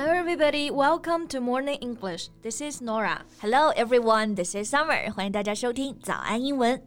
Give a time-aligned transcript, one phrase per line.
[0.00, 0.70] Hello, everybody.
[0.70, 2.30] Welcome to Morning English.
[2.40, 3.22] This is Nora.
[3.42, 4.34] Hello, everyone.
[4.34, 5.12] This is Summer.
[5.12, 6.82] 欢迎大家收听早安英文。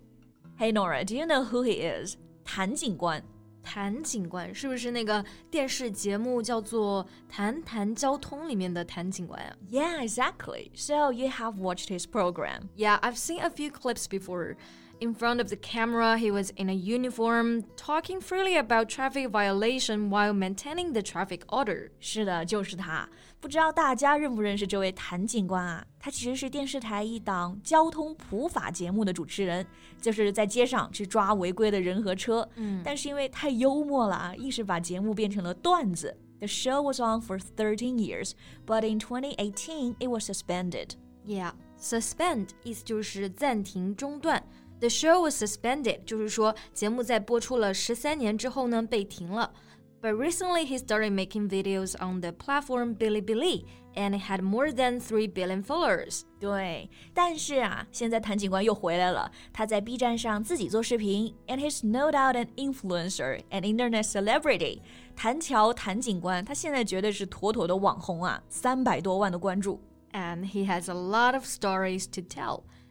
[0.58, 1.06] Hey, Nora.
[1.06, 2.16] Do you know who he is?
[2.44, 3.24] 谭警官。
[3.62, 10.72] 谭警官是不是那个电视节目叫做《谭谈交通》里面的谭警官啊？Yeah, exactly.
[10.74, 12.70] So you have watched his program?
[12.76, 14.56] Yeah, I've seen a few clips before
[15.03, 20.11] In front of the camera, he was in a uniform, talking freely about traffic violation
[20.11, 21.91] while maintaining the traffic order.
[22.01, 23.09] 是的，就是他。
[23.39, 25.87] 不知道大家认不认识这位谭警官啊？
[26.01, 29.65] 他其实是电视台一档交通普法节目的主持人，
[30.01, 32.49] 就是在街上去抓违规的人和车。
[32.57, 36.17] 嗯，但是因为太幽默了啊，硬是把节目变成了段子。
[36.41, 38.33] The show was on for 13 years,
[38.67, 40.91] but in 2018 it was suspended.
[41.25, 44.43] Yeah, suspend 意思就是暂停、中断。
[44.83, 49.53] The show was suspended，就是说节目在播出了十三年之后呢被停了。
[50.01, 53.65] But recently he started making videos on the platform Bilibili
[53.97, 56.21] and had more than three billion followers.
[56.39, 59.33] 对，但是啊，现在谭警官又回来了。
[59.53, 64.83] 他在 B 站上自己做视频，and he's no doubt an influencer, an internet celebrity.
[65.17, 69.81] 谭乔谭警官，他现在绝对是妥妥的网红啊，三百多万的关注。
[70.13, 72.63] And he has a lot of stories to tell.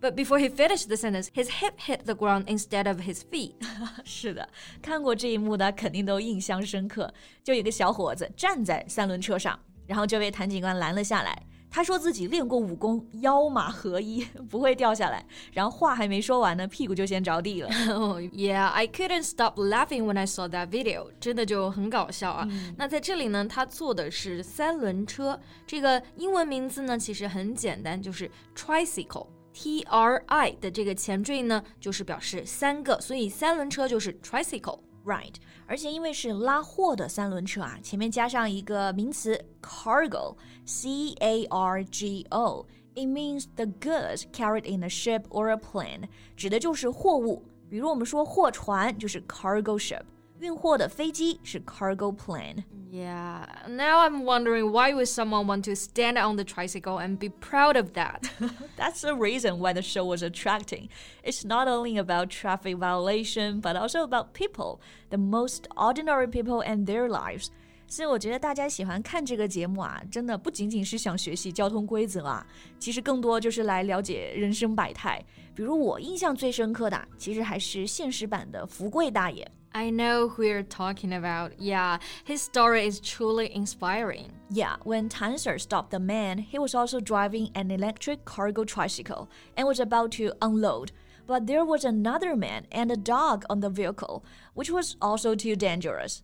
[0.00, 3.54] But before he finished the sentence, his hip hit the ground instead of his feet.
[4.04, 4.46] 是的，
[4.82, 7.14] 看过这一幕的肯定都印象深刻。
[7.42, 11.42] 就有个小伙子站在三轮车上，然后就被谭警官拦了下来。
[11.71, 15.25] 他说自己练过武功，腰马合一， 不会掉下来。
[15.53, 17.69] 然后话还没说完呢，屁股就先着地了。
[18.33, 22.47] Yeah, I couldn't stop laughing when I saw that video，真的就很搞笑啊。
[22.77, 29.27] 那在这里呢，他坐的是三轮车，这个英文名字呢其实很简单，就是 tricycle。
[29.51, 34.79] T R I 的这个前缀呢，就是表示三个，所以三轮车就是 tricycle。
[35.09, 35.33] Right，
[35.65, 46.03] 而且因为是拉货的三轮车啊，前面加上一个名词 cargo，c a r g o，it means the goods carried in a ship or a plane，
[46.37, 47.43] 指的就是货物。
[47.67, 50.03] 比如我们说货船就是 cargo ship。
[50.40, 52.64] 运货的飞机是 cargo plane.
[52.90, 57.28] Yeah, now I'm wondering why would someone want to stand on the tricycle and be
[57.28, 58.30] proud of that?
[58.76, 60.88] That's the reason why the show was attracting.
[61.24, 66.86] It's not only about traffic violation, but also about people, the most ordinary people and
[66.86, 67.48] their lives.
[67.86, 72.46] 所以我觉得大家喜欢看这个节目啊，真的不仅仅是想学习交通规则啊，
[72.78, 75.20] 其实更多就是来了解人生百态。
[75.54, 79.48] 比如我印象最深刻的，其实还是现实版的福贵大爷。
[79.73, 81.59] I know who you're talking about.
[81.59, 84.31] Yeah, his story is truly inspiring.
[84.49, 89.29] Yeah, when Tan Sir stopped the man, he was also driving an electric cargo tricycle
[89.55, 90.91] and was about to unload.
[91.27, 94.25] But there was another man and a dog on the vehicle,
[94.55, 96.23] which was also too dangerous.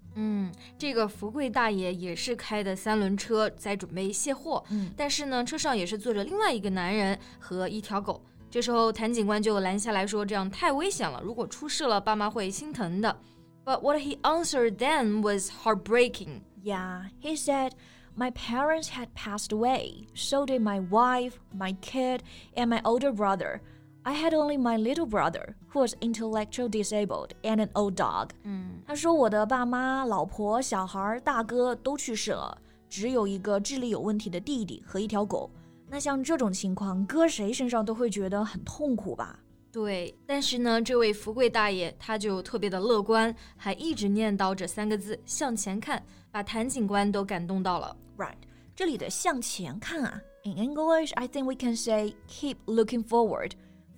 [13.65, 16.43] But what he answered then was heartbreaking.
[16.63, 17.75] Yeah, he said.
[18.17, 22.23] My parents had passed away, so did my wife, my kid,
[22.55, 23.61] and my older brother.
[24.03, 28.31] I had only my little brother, who was intellectually disabled, and an old dog.
[28.43, 32.59] 嗯，他说我的爸妈、老婆、小孩、大哥都去世了，
[32.89, 35.51] 只有一个智力有问题的弟弟和一条狗。
[35.89, 39.39] 那像这种情况，搁谁身上都会觉得很痛苦吧？
[39.75, 46.03] 对，但是呢，这位福贵大爷他就特别的乐观，还一直念叨着三个字“向前看”，
[46.33, 47.97] 把谭警官都感动到了。
[48.19, 48.35] Right，
[48.75, 53.53] 这里的向前看啊，In English, I think we can say keep looking forward.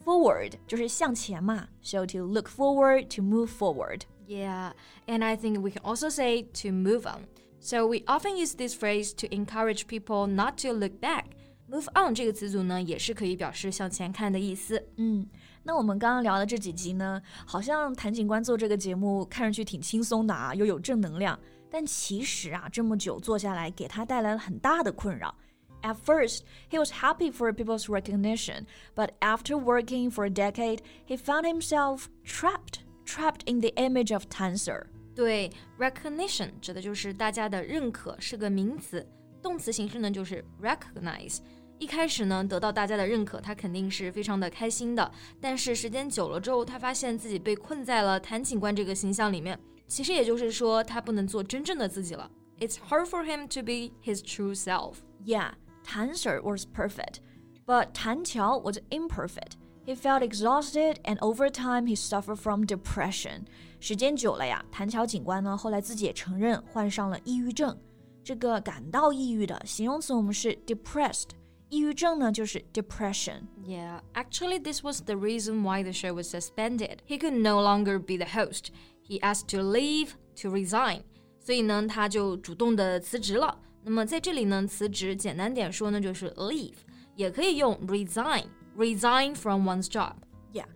[0.04, 4.00] forward 就是向前嘛，so to look forward to move forward。
[4.26, 4.72] Yeah,
[5.06, 7.22] and I think we can also say to move on.
[7.60, 11.26] So we often use this phrase to encourage people not to look back.
[11.68, 14.84] Move on 这个词组呢，也是可以表示向前看的意思。
[14.96, 15.26] 嗯，
[15.67, 21.37] 那我们刚刚聊的这几集呢，好像谭警官做这个节目看上去挺轻松的啊，又有正能量。
[21.69, 25.35] 但其实啊，这么久做下来，给他带来了很大的困扰。
[25.81, 28.65] At first, he was happy for people's recognition,
[28.95, 34.23] but after working for a decade, he found himself trapped, trapped in the image of
[34.29, 34.85] Tanser.
[35.13, 39.05] 对，recognition 指的就是大家的认可，是个名词，
[39.41, 41.39] 动词形式呢就是 recognize。
[41.79, 45.11] 一开始呢，得到大家的认可，他肯定是非常的开心的。
[45.39, 49.59] 但是时间久了之后，他发现自己被困在了谭警官这个形象里面。
[49.87, 52.29] 其实也就是说，他不能做真正的自己了。
[52.59, 54.95] It's hard for him to be his true self.
[55.25, 55.51] Yeah.
[55.83, 57.19] Tan Sir was perfect,
[57.65, 59.53] but Tan Qiao was imperfect.
[59.85, 63.45] He felt exhausted, and over time he suffered from depression.
[63.79, 67.77] 时间久了呀，谭乔警官呢后来自己也承认患上了抑郁症。
[68.21, 71.29] 这个感到抑郁的形容词我们是 depressed，
[71.68, 76.98] 抑郁症呢就是 depression。Yeah, actually, this was the reason why the show was suspended.
[77.06, 78.70] He could no longer be the host.
[79.08, 80.10] He asked to leave,
[80.42, 81.02] to resign.
[81.40, 83.58] 所以呢，他就主动的辞职了。
[83.84, 86.74] 那么在这里呢，辞职简单点说呢，就是 leave，
[87.16, 90.66] 也可以用 resign，resign from one's job。Yeah.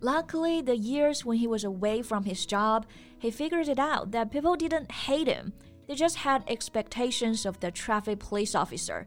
[0.00, 2.84] Luckily, the years when he was away from his job,
[3.20, 5.52] he figured it out that people didn't hate him.
[5.86, 9.06] They just had expectations of the traffic police officer.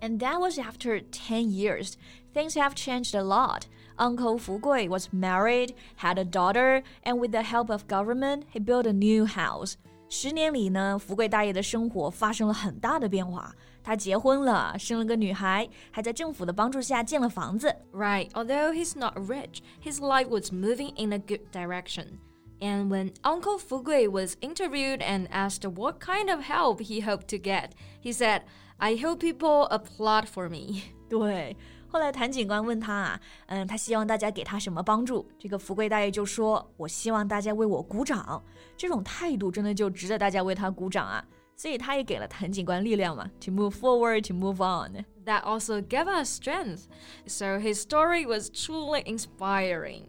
[0.00, 1.96] And that was after 10 years.
[2.34, 3.66] Things have changed a lot.
[3.98, 8.58] Uncle Fu Gui was married, had a daughter, and with the help of government, he
[8.58, 9.74] built a new house.
[10.08, 13.54] 十年里呢，福贵大爷的生活发生了很大的变化。
[13.84, 17.74] 他结婚了，生了个女孩，还在政府的帮助下建了房子。
[17.92, 22.18] Right, although he's not rich, his life was moving in a good direction.
[22.60, 27.38] And when Uncle Fugui was interviewed and asked what kind of help he hoped to
[27.38, 28.42] get, he said,
[28.78, 30.82] I hope people applaud for me.
[31.08, 31.56] 对，
[31.88, 35.28] 后来谭警官问他啊，嗯，他希望大家给他什么帮助？
[35.38, 38.42] 这个福贵大爷就说：“我希望大家为我鼓掌。”
[38.78, 41.24] 这种态度真的就值得大家为他鼓掌啊！
[41.54, 45.04] 所以他也给了谭警官力量嘛，to move forward, to move on.
[45.26, 46.84] That also gave us strength.
[47.26, 50.04] So his story was truly inspiring.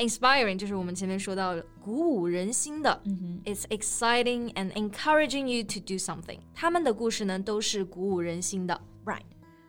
[0.00, 3.02] Inspiring 就是我们前面说到鼓舞人心的。
[3.44, 6.38] It's exciting and encouraging you to do something.
[6.54, 8.80] 他们的故事呢都是鼓舞人心的。
[9.04, 9.22] Right.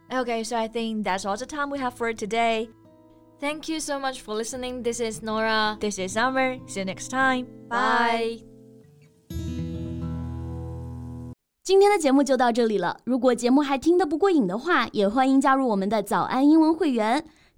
[0.10, 2.70] Okay, so I think that's all the time we have for today.
[3.40, 4.84] Thank you so much for listening.
[4.84, 5.78] This is Nora.
[5.80, 6.60] This is Summer.
[6.68, 7.46] See you next time.
[7.70, 8.42] Bye.
[11.64, 12.98] 今天的节目就到这里了。
[13.04, 17.24] 如果节目还听得不过瘾的话，也欢迎加入我们的早安英文会员。